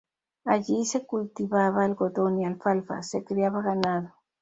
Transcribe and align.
Allí 0.45 0.85
se 0.85 1.05
cultivaba 1.05 1.85
algodón 1.85 2.39
y 2.39 2.45
alfalfa, 2.45 3.01
y 3.01 3.03
se 3.03 3.23
criaba 3.23 3.61
ganado. 3.61 4.15